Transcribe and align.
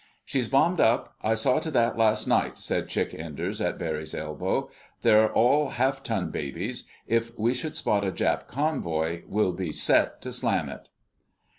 "She's 0.25 0.47
bombed 0.47 0.79
up. 0.79 1.13
I 1.21 1.35
saw 1.35 1.59
to 1.59 1.69
that 1.69 1.95
last 1.95 2.25
night," 2.27 2.57
said 2.57 2.89
Chick 2.89 3.13
Enders 3.13 3.61
at 3.61 3.77
Barry's 3.77 4.15
elbow. 4.15 4.71
"They're 5.03 5.31
all 5.31 5.69
half 5.77 6.01
ton 6.01 6.31
babies. 6.31 6.85
If 7.05 7.37
we 7.37 7.53
should 7.53 7.77
spot 7.77 8.03
a 8.03 8.11
Jap 8.11 8.47
convoy, 8.47 9.21
we'll 9.27 9.53
be 9.53 9.71
set 9.71 10.19
to 10.23 10.33
slam 10.33 10.69
it." 10.69 10.89